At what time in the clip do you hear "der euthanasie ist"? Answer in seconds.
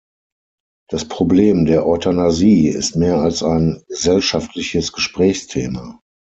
1.65-2.95